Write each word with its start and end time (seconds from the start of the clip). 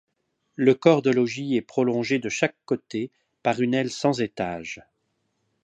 Le 0.55 0.73
corps 0.73 1.03
de 1.03 1.11
logis 1.11 1.55
est 1.57 1.61
prolongé 1.61 2.17
de 2.17 2.27
chaque 2.27 2.55
côté 2.65 3.11
par 3.43 3.61
une 3.61 3.75
aile 3.75 3.91
sans 3.91 4.19
étage. 4.19 4.81